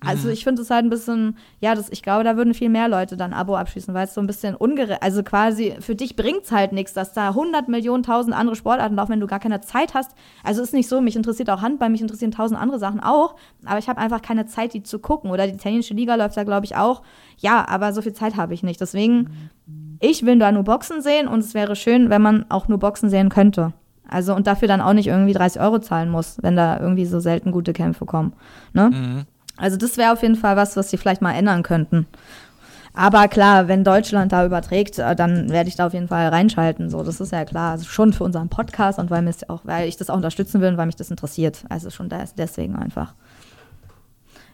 [0.05, 2.89] Also ich finde es halt ein bisschen, ja, das, ich glaube, da würden viel mehr
[2.89, 6.17] Leute dann ein Abo abschließen, weil es so ein bisschen ungerecht, also quasi für dich
[6.17, 9.41] bringt es halt nichts, dass da 100 Millionen, tausend andere Sportarten laufen, wenn du gar
[9.41, 10.13] keine Zeit hast.
[10.43, 13.79] Also ist nicht so, mich interessiert auch Handball, mich interessieren tausend andere Sachen auch, aber
[13.79, 15.31] ich habe einfach keine Zeit, die zu gucken.
[15.31, 17.03] Oder die italienische Liga läuft da, glaube ich, auch.
[17.39, 18.81] Ja, aber so viel Zeit habe ich nicht.
[18.81, 19.51] Deswegen,
[20.01, 23.09] ich will da nur Boxen sehen und es wäre schön, wenn man auch nur Boxen
[23.09, 23.73] sehen könnte.
[24.09, 27.19] Also und dafür dann auch nicht irgendwie 30 Euro zahlen muss, wenn da irgendwie so
[27.19, 28.35] selten gute Kämpfe kommen.
[28.75, 29.25] Ne?
[29.57, 32.07] Also das wäre auf jeden Fall was, was sie vielleicht mal ändern könnten.
[32.95, 36.91] Aber klar, wenn Deutschland da überträgt, äh, dann werde ich da auf jeden Fall reinschalten.
[36.91, 37.73] So, das ist ja klar.
[37.73, 40.77] Also schon für unseren Podcast und weil, auch, weil ich das auch unterstützen will und
[40.77, 41.65] weil mich das interessiert.
[41.71, 43.15] Also schon des- deswegen einfach.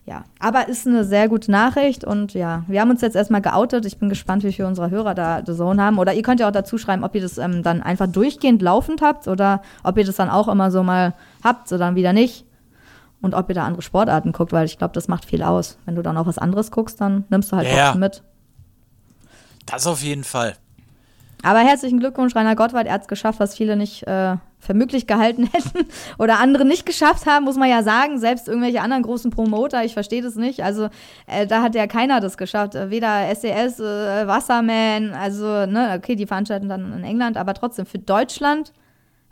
[0.07, 3.85] Ja, aber ist eine sehr gute Nachricht und ja, wir haben uns jetzt erstmal geoutet.
[3.85, 5.99] Ich bin gespannt, wie viele unserer Hörer da The Zone haben.
[5.99, 9.03] Oder ihr könnt ja auch dazu schreiben, ob ihr das ähm, dann einfach durchgehend laufend
[9.03, 11.13] habt oder ob ihr das dann auch immer so mal
[11.45, 12.45] habt oder dann wieder nicht.
[13.21, 15.79] Und ob ihr da andere Sportarten guckt, weil ich glaube, das macht viel aus.
[15.87, 17.87] Wenn du dann auch was anderes guckst, dann nimmst du halt Ja.
[17.87, 18.23] Boxen mit.
[19.67, 20.55] Das auf jeden Fall.
[21.43, 22.87] Aber herzlichen Glückwunsch, Rainer Gottwald.
[22.89, 25.87] Er hat es geschafft, was viele nicht äh, für möglich gehalten hätten
[26.19, 28.19] oder andere nicht geschafft haben, muss man ja sagen.
[28.19, 30.65] Selbst irgendwelche anderen großen Promoter, ich verstehe das nicht.
[30.65, 30.89] Also
[31.27, 32.75] äh, da hat ja keiner das geschafft.
[32.75, 37.87] Äh, Weder SES, äh, Wasserman, also, ne, okay, die veranstalten dann in England, aber trotzdem,
[37.87, 38.73] für Deutschland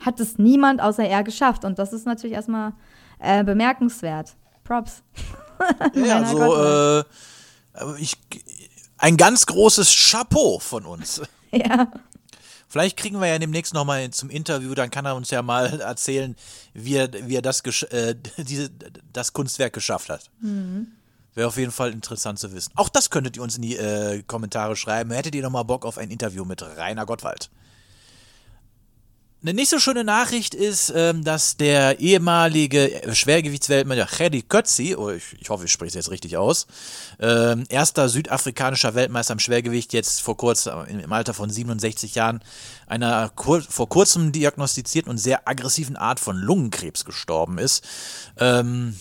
[0.05, 1.65] hat es niemand außer er geschafft.
[1.65, 2.71] Und das ist natürlich erstmal
[3.19, 4.35] äh, bemerkenswert.
[4.63, 5.01] Props.
[5.95, 7.03] Ja, so, äh,
[7.99, 8.17] ich,
[8.97, 11.21] ein ganz großes Chapeau von uns.
[11.51, 11.91] ja.
[12.69, 16.35] Vielleicht kriegen wir ja demnächst nochmal zum Interview, dann kann er uns ja mal erzählen,
[16.73, 18.69] wie er, wie er das, äh, diese,
[19.13, 20.29] das Kunstwerk geschafft hat.
[21.33, 22.71] Wäre auf jeden Fall interessant zu wissen.
[22.75, 25.11] Auch das könntet ihr uns in die äh, Kommentare schreiben.
[25.11, 27.49] Hättet ihr nochmal Bock auf ein Interview mit Rainer Gottwald?
[29.47, 35.49] Eine nicht so schöne Nachricht ist, ähm, dass der ehemalige Schwergewichtsweltmeister Hedi Kötzi, oh, ich,
[35.49, 36.67] hoffe, ich spreche es jetzt richtig aus,
[37.21, 42.43] ähm, erster südafrikanischer Weltmeister im Schwergewicht, jetzt vor kurzem im Alter von 67 Jahren,
[42.87, 43.31] einer
[43.69, 47.87] vor kurzem diagnostizierten und sehr aggressiven Art von Lungenkrebs gestorben ist.
[48.37, 48.99] Ähm,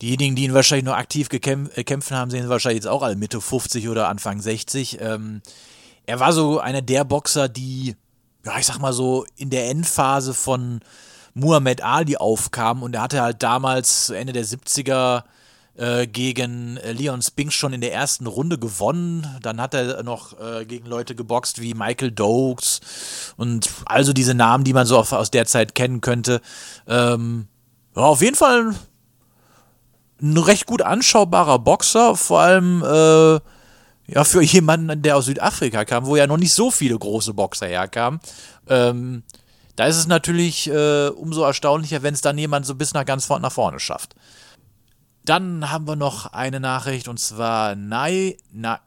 [0.00, 3.42] Diejenigen, die ihn wahrscheinlich noch aktiv gekämpft äh, haben, sehen wahrscheinlich jetzt auch alle Mitte
[3.42, 4.98] 50 oder Anfang 60.
[5.00, 5.42] Ähm,
[6.06, 7.96] er war so einer der Boxer, die,
[8.48, 10.80] ja, ich sag mal so, in der Endphase von
[11.34, 15.24] Muhammad Ali aufkam und er hatte halt damals Ende der 70er
[15.76, 19.26] äh, gegen äh, Leon Spinks schon in der ersten Runde gewonnen.
[19.42, 22.80] Dann hat er noch äh, gegen Leute geboxt wie Michael Dokes
[23.36, 26.40] und also diese Namen, die man so auf, aus der Zeit kennen könnte.
[26.86, 27.48] Ähm,
[27.94, 28.74] ja, auf jeden Fall
[30.22, 33.40] ein recht gut anschaubarer Boxer, vor allem äh,
[34.08, 37.66] ja für jemanden, der aus Südafrika kam, wo ja noch nicht so viele große Boxer
[37.66, 38.20] herkamen.
[38.68, 39.22] Ähm,
[39.76, 43.26] da ist es natürlich äh, umso erstaunlicher, wenn es dann jemand so bis nach ganz
[43.26, 44.16] vorne nach vorne schafft.
[45.24, 48.80] Dann haben wir noch eine Nachricht und zwar Nai, Na,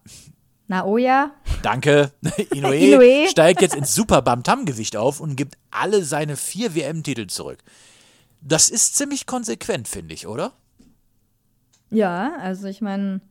[0.67, 1.31] Naoya,
[1.63, 2.11] danke,
[2.51, 3.27] Inoue, Inoue.
[3.29, 7.59] steigt jetzt ins Super Bantam-Gewicht auf und gibt alle seine vier WM-Titel zurück.
[8.41, 10.53] Das ist ziemlich konsequent, finde ich, oder?
[11.89, 13.21] Ja, also ich meine,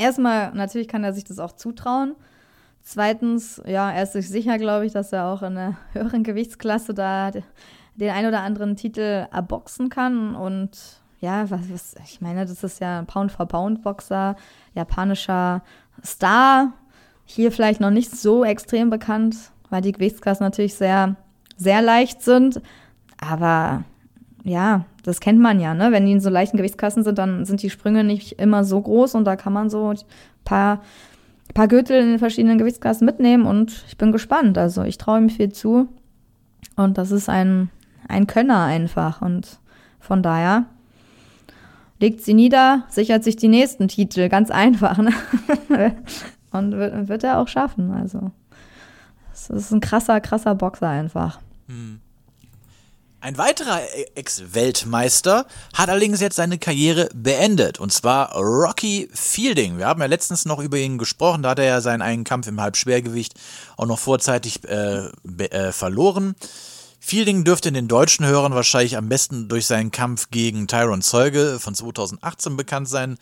[0.00, 2.14] erstmal, natürlich kann er sich das auch zutrauen.
[2.82, 6.94] Zweitens, ja, er ist sich sicher, glaube ich, dass er auch in einer höheren Gewichtsklasse
[6.94, 7.42] da de-
[7.96, 10.34] den ein oder anderen Titel erboxen kann.
[10.34, 10.70] Und
[11.20, 14.36] ja, was, was, ich meine, das ist ja ein Pound-for-Pound-Boxer,
[14.74, 15.62] japanischer
[16.04, 16.72] Star.
[17.26, 19.36] Hier vielleicht noch nicht so extrem bekannt,
[19.68, 21.16] weil die Gewichtsklassen natürlich sehr,
[21.56, 22.62] sehr leicht sind.
[23.20, 23.84] Aber
[24.44, 25.92] ja, das kennt man ja, ne?
[25.92, 29.14] Wenn die in so leichten Gewichtsklassen sind, dann sind die Sprünge nicht immer so groß
[29.14, 29.98] und da kann man so ein
[30.44, 30.80] paar,
[31.54, 34.56] paar Gürtel in den verschiedenen Gewichtsklassen mitnehmen und ich bin gespannt.
[34.56, 35.88] Also ich traue ihm viel zu
[36.76, 37.70] und das ist ein,
[38.08, 39.58] ein Könner einfach und
[39.98, 40.66] von daher
[42.00, 45.12] legt sie nieder, sichert sich die nächsten Titel, ganz einfach, ne?
[46.52, 48.32] Und wird, wird er auch schaffen, also.
[49.30, 51.38] Das ist ein krasser, krasser Boxer einfach.
[53.22, 53.82] Ein weiterer
[54.14, 57.78] Ex-Weltmeister hat allerdings jetzt seine Karriere beendet.
[57.78, 59.76] Und zwar Rocky Fielding.
[59.76, 61.42] Wir haben ja letztens noch über ihn gesprochen.
[61.42, 63.34] Da hat er ja seinen einen Kampf im Halbschwergewicht
[63.76, 66.34] auch noch vorzeitig äh, äh, verloren.
[66.98, 71.74] Fielding dürfte den deutschen Hörern wahrscheinlich am besten durch seinen Kampf gegen Tyron Zeuge von
[71.74, 73.18] 2018 bekannt sein.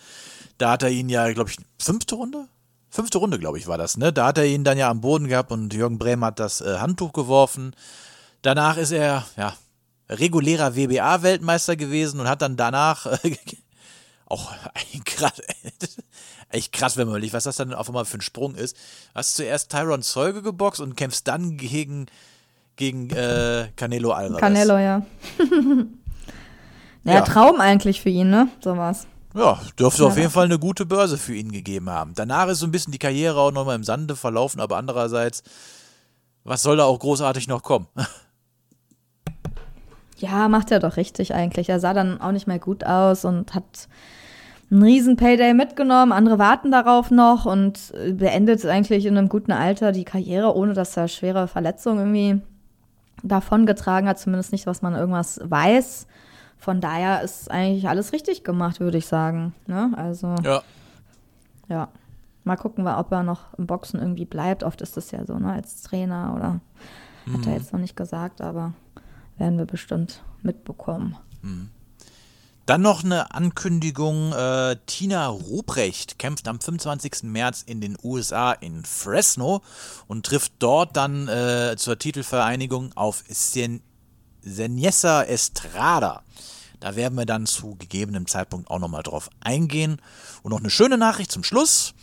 [0.59, 2.47] Da hat er ihn ja, glaube ich, fünfte Runde?
[2.89, 4.13] Fünfte Runde, glaube ich, war das, ne?
[4.13, 6.79] Da hat er ihn dann ja am Boden gehabt und Jürgen Brehm hat das äh,
[6.79, 7.75] Handtuch geworfen.
[8.43, 9.55] Danach ist er, ja,
[10.09, 13.37] regulärer WBA-Weltmeister gewesen und hat dann danach äh,
[14.27, 15.41] auch ein krass,
[16.51, 18.77] echt krass, wenn man überlegt, was das dann auf einmal für ein Sprung ist.
[19.15, 22.07] Hast zuerst Tyron Zeuge geboxt und kämpfst dann gegen,
[22.77, 24.41] gegen äh, Canelo Alvarez.
[24.41, 25.03] Canelo, ja.
[27.05, 27.25] naja, Ja.
[27.25, 28.49] Traum eigentlich für ihn, ne?
[28.63, 29.07] Sowas.
[29.35, 30.21] Ja, dürfte auf Ja.
[30.23, 32.13] jeden Fall eine gute Börse für ihn gegeben haben.
[32.15, 35.43] Danach ist so ein bisschen die Karriere auch nochmal im Sande verlaufen, aber andererseits,
[36.45, 37.87] was soll da auch großartig noch kommen?
[40.19, 41.69] Ja, macht er doch richtig eigentlich.
[41.69, 43.89] Er sah dann auch nicht mehr gut aus und hat
[44.71, 46.13] einen riesen Payday mitgenommen.
[46.13, 50.75] Andere warten darauf noch und äh, beendet eigentlich in einem guten Alter die Karriere, ohne
[50.75, 52.43] dass er schwere Verletzungen irgendwie
[53.23, 54.19] davongetragen hat.
[54.19, 56.07] Zumindest nicht, was man irgendwas weiß.
[56.59, 59.55] Von daher ist eigentlich alles richtig gemacht, würde ich sagen.
[59.67, 59.93] Ne?
[59.97, 60.63] Also, Ja.
[61.69, 61.89] ja.
[62.45, 64.65] Mal gucken, wir, ob er noch im Boxen irgendwie bleibt.
[64.65, 66.61] Oft ist das ja so, ne, als Trainer oder
[67.37, 68.73] hat er jetzt noch nicht gesagt, aber
[69.39, 71.17] werden wir bestimmt mitbekommen.
[72.69, 74.35] Dann noch eine Ankündigung.
[74.35, 77.23] Äh, Tina Ruprecht kämpft am 25.
[77.23, 79.63] März in den USA in Fresno
[80.07, 83.81] und trifft dort dann äh, zur Titelvereinigung auf Sen
[84.43, 86.23] Senesa Estrada.
[86.81, 90.01] Da werden wir dann zu gegebenem Zeitpunkt auch nochmal drauf eingehen.
[90.43, 91.95] Und noch eine schöne Nachricht zum Schluss.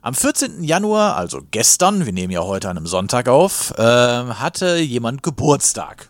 [0.00, 0.64] Am 14.
[0.64, 6.08] Januar, also gestern, wir nehmen ja heute an einem Sonntag auf, äh, hatte jemand Geburtstag.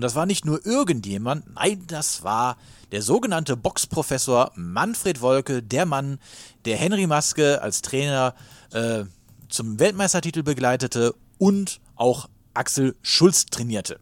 [0.00, 2.56] Und das war nicht nur irgendjemand, nein, das war
[2.90, 6.18] der sogenannte Boxprofessor Manfred Wolke, der Mann,
[6.64, 8.32] der Henry Maske als Trainer
[8.72, 9.04] äh,
[9.50, 14.00] zum Weltmeistertitel begleitete und auch Axel Schulz trainierte.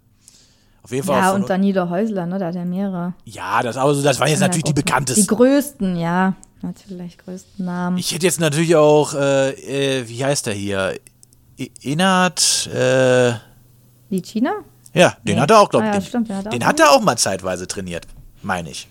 [0.84, 2.38] Auf jeden Fall Ja, und Danido Häusler, ne?
[2.38, 3.14] Da hat er mehrere.
[3.24, 5.26] ja, das, also, das waren jetzt natürlich die Die bekanntesten.
[5.26, 6.36] größten, ja.
[6.62, 7.98] Natürlich, größten Namen.
[7.98, 9.50] Ich hätte jetzt natürlich auch, äh,
[9.98, 10.94] äh, wie heißt der hier?
[11.80, 13.32] Inat, äh,
[14.10, 14.52] Die China?
[14.94, 15.40] Ja, den Nee.
[15.40, 15.94] hat er auch, glaube Ah ich.
[15.94, 18.06] ja, den stimmt, hat er den auch hat er auch mal zeitweise trainiert,
[18.42, 18.88] meine ich.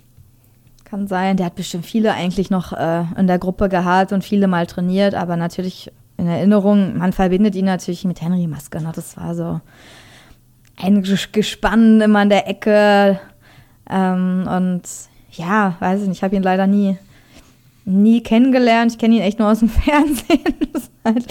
[0.86, 1.36] Kann sein.
[1.38, 5.16] Der hat bestimmt viele eigentlich noch äh, in der Gruppe gehabt und viele mal trainiert,
[5.16, 8.82] aber natürlich in Erinnerung, man verbindet ihn natürlich mit Henry Maske.
[8.82, 8.92] Ne?
[8.96, 9.60] Das war so
[10.82, 13.20] ein Ges- Gespann immer an der Ecke.
[13.90, 14.82] Ähm, und
[15.32, 16.98] ja, weiß ich nicht, ich habe ihn leider nie,
[17.88, 18.92] nie kennengelernt.
[18.92, 20.44] Ich kenne ihn echt nur aus dem Fernsehen.
[21.06, 21.26] Halt,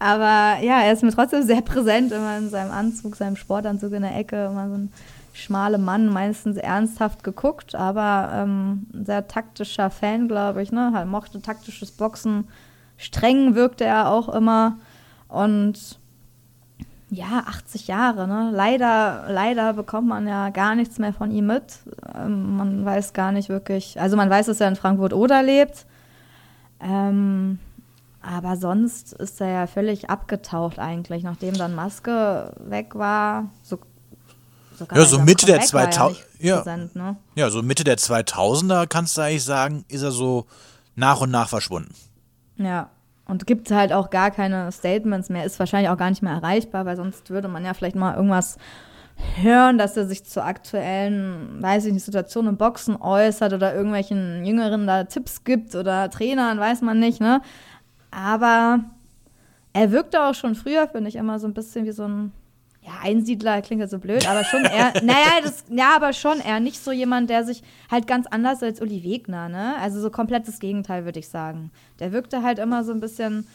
[0.00, 4.02] aber ja, er ist mir trotzdem sehr präsent, immer in seinem Anzug, seinem Sportanzug in
[4.02, 4.92] der Ecke, immer so ein
[5.32, 10.90] schmale Mann, meistens ernsthaft geguckt, aber ähm, sehr taktischer Fan, glaube ich, ne?
[10.92, 12.48] Halt mochte taktisches Boxen.
[12.96, 14.78] Streng wirkte er auch immer.
[15.28, 16.00] Und
[17.08, 18.50] ja, 80 Jahre, ne?
[18.52, 21.78] Leider, leider bekommt man ja gar nichts mehr von ihm mit.
[22.16, 25.86] Ähm, man weiß gar nicht wirklich, also man weiß, dass er in Frankfurt-Oder lebt.
[26.82, 27.58] Ähm,
[28.22, 33.50] aber sonst ist er ja völlig abgetaucht eigentlich, nachdem dann Maske weg war.
[33.62, 33.78] So,
[34.78, 36.56] Ja, so Mitte der Comeback war er 2000 nicht ja.
[36.56, 37.16] präsent, ne?
[37.34, 40.46] Ja, so Mitte der 2000er kannst du eigentlich sagen, ist er so
[40.96, 41.94] nach und nach verschwunden.
[42.56, 42.90] Ja.
[43.26, 46.84] Und gibt halt auch gar keine Statements mehr, ist wahrscheinlich auch gar nicht mehr erreichbar,
[46.84, 48.58] weil sonst würde man ja vielleicht mal irgendwas
[49.36, 54.44] hören, dass er sich zur aktuellen, weiß ich nicht, Situation im Boxen äußert oder irgendwelchen
[54.44, 57.40] Jüngeren da Tipps gibt oder Trainern, weiß man nicht, ne?
[58.10, 58.80] Aber
[59.72, 62.32] er wirkte auch schon früher, finde ich, immer so ein bisschen wie so ein
[62.82, 66.60] ja, Einsiedler klingt ja so blöd, aber schon eher, naja, das, ja, aber schon eher
[66.60, 69.76] nicht so jemand, der sich halt ganz anders als Uli Wegner, ne?
[69.80, 71.70] Also so komplettes Gegenteil, würde ich sagen.
[71.98, 73.46] Der wirkte halt immer so ein bisschen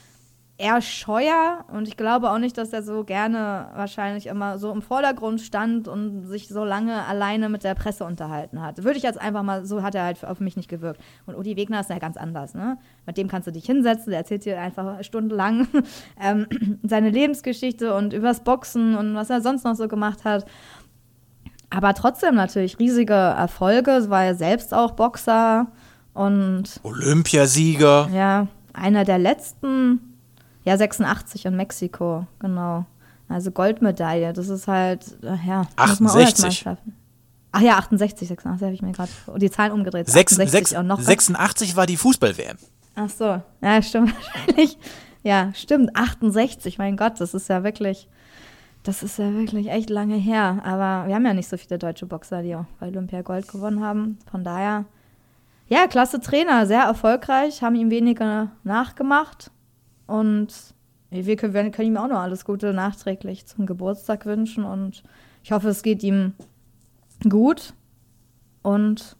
[0.58, 4.82] eher scheuer und ich glaube auch nicht, dass er so gerne wahrscheinlich immer so im
[4.82, 8.84] Vordergrund stand und sich so lange alleine mit der Presse unterhalten hat.
[8.84, 11.02] Würde ich jetzt einfach mal, so hat er halt auf mich nicht gewirkt.
[11.26, 12.78] Und Uli Wegner ist ja ganz anders, ne?
[13.06, 15.68] Mit dem kannst du dich hinsetzen, der erzählt dir einfach stundenlang
[16.22, 16.48] ähm,
[16.84, 20.46] seine Lebensgeschichte und übers Boxen und was er sonst noch so gemacht hat.
[21.70, 25.68] Aber trotzdem natürlich riesige Erfolge, war ja selbst auch Boxer
[26.13, 28.10] und Olympiasieger.
[28.13, 30.14] ja, einer der letzten,
[30.65, 32.86] ja, 86 in Mexiko, genau.
[33.30, 35.67] Also Goldmedaille, das ist halt, äh, ja.
[35.80, 36.60] muss man auch erst mal 68.
[36.60, 36.95] schaffen.
[37.51, 40.10] Ach ja, 68, 86 habe ich mir gerade die Zahlen umgedreht.
[40.10, 41.06] Sechs, 68 sechs, und noch was.
[41.06, 42.58] 86 war die Fußball-WM.
[42.95, 44.78] Ach so, ja, stimmt wahrscheinlich.
[45.23, 48.08] Ja, stimmt, 68, mein Gott, das ist ja wirklich,
[48.84, 50.62] das ist ja wirklich echt lange her.
[50.63, 53.84] Aber wir haben ja nicht so viele deutsche Boxer, die auch bei Olympia Gold gewonnen
[53.84, 54.19] haben.
[54.30, 54.86] Von daher,
[55.67, 59.49] ja, klasse Trainer, sehr erfolgreich, haben ihm weniger nachgemacht.
[60.08, 60.48] Und
[61.10, 64.63] wir können, können ihm auch noch alles Gute nachträglich zum Geburtstag wünschen.
[64.63, 65.04] Und
[65.44, 66.34] ich hoffe, es geht ihm
[67.30, 67.74] gut.
[68.62, 69.15] Und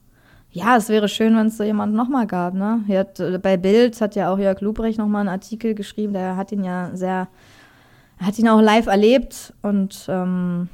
[0.50, 2.54] ja, es wäre schön, wenn es so jemanden nochmal gab.
[2.54, 2.84] Ne?
[2.88, 6.50] Hat, äh, bei Bild hat ja auch Jörg Lubrecht nochmal einen Artikel geschrieben, der hat
[6.50, 7.28] ihn ja sehr,
[8.18, 10.68] hat ihn auch live erlebt und ähm,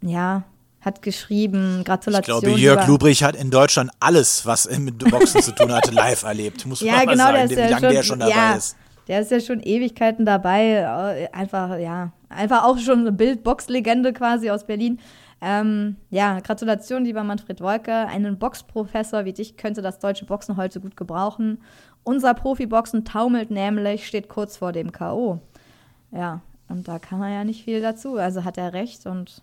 [0.00, 0.42] ja,
[0.80, 2.40] hat geschrieben, Ich Gratulation.
[2.42, 6.66] glaube, Jörg Lubrich hat in Deutschland alles, was mit Boxen zu tun hatte, live erlebt.
[6.66, 8.76] Muss Ja, man mal genau, sagen, der ist wie lange der schon dabei ja, ist.
[9.08, 10.76] Der ist ja schon Ewigkeiten dabei.
[11.16, 14.98] äh, Einfach, ja, einfach auch schon eine Bild-Box-Legende quasi aus Berlin.
[15.40, 17.92] Ähm, ja, Gratulation, lieber Manfred Wolke.
[17.92, 21.58] Einen Boxprofessor wie dich könnte das deutsche Boxen heute gut gebrauchen.
[22.04, 25.40] Unser Profiboxen taumelt nämlich, steht kurz vor dem K.O.
[26.12, 28.16] Ja, und da kann man ja nicht viel dazu.
[28.16, 29.42] Also hat er recht und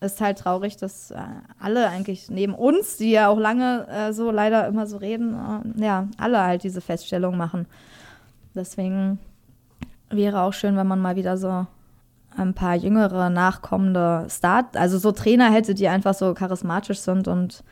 [0.00, 1.18] ist halt traurig, dass äh,
[1.58, 5.84] alle eigentlich neben uns, die ja auch lange äh, so leider immer so reden, äh,
[5.84, 7.66] ja, alle halt diese Feststellung machen.
[8.54, 9.18] Deswegen
[10.10, 11.66] wäre auch schön, wenn man mal wieder so
[12.36, 17.62] ein paar jüngere, nachkommende Start, also so Trainer hätte, die einfach so charismatisch sind und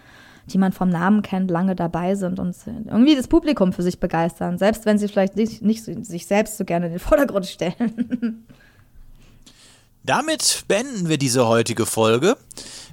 [0.46, 4.56] die man vom Namen kennt, lange dabei sind und irgendwie das Publikum für sich begeistern,
[4.58, 8.46] selbst wenn sie vielleicht nicht, nicht so- sich selbst so gerne in den Vordergrund stellen.
[10.04, 12.36] Damit beenden wir diese heutige Folge.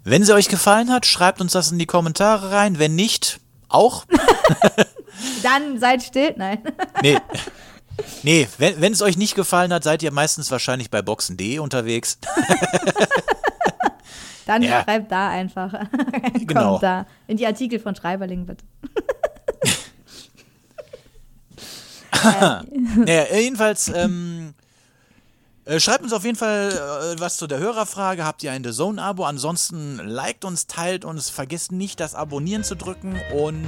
[0.03, 2.77] Wenn sie euch gefallen hat, schreibt uns das in die Kommentare rein.
[2.77, 4.05] Wenn nicht, auch.
[5.43, 6.59] Dann seid still, nein.
[7.01, 7.17] Nee.
[8.23, 12.17] Nee, wenn es euch nicht gefallen hat, seid ihr meistens wahrscheinlich bei boxen.de unterwegs.
[14.45, 14.83] Dann Ja.
[14.83, 15.73] schreibt da einfach.
[16.45, 16.71] Genau.
[16.71, 17.05] Kommt da.
[17.27, 18.63] In die Artikel von Schreiberling, bitte.
[22.23, 22.63] Naja,
[23.35, 24.53] jedenfalls, ähm,
[25.65, 26.71] äh, schreibt uns auf jeden Fall
[27.15, 28.23] äh, was zu der Hörerfrage.
[28.25, 29.25] Habt ihr ein The Zone-Abo?
[29.25, 33.67] Ansonsten liked uns, teilt uns, vergesst nicht, das Abonnieren zu drücken und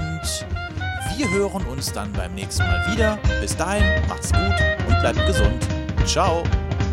[1.18, 3.18] wir hören uns dann beim nächsten Mal wieder.
[3.42, 4.56] Bis dahin, macht's gut
[4.88, 5.66] und bleibt gesund.
[6.06, 6.44] Ciao.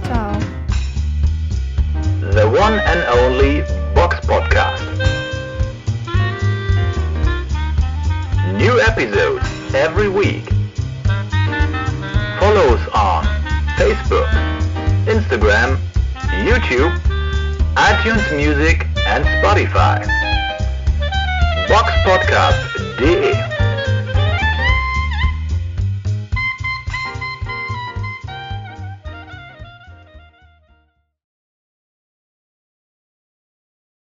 [0.06, 0.32] Ciao.
[2.32, 3.62] The one and only
[3.94, 4.82] Box Podcast.
[8.56, 10.48] New episodes every week.
[12.40, 13.26] Follow us on
[13.76, 14.28] Facebook,
[15.06, 15.76] Instagram,
[16.44, 16.92] YouTube,
[17.76, 20.00] iTunes Music and Spotify.
[21.68, 23.53] Boxpodcast.de